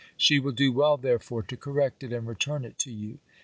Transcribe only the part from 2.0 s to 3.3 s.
it, and return it to you."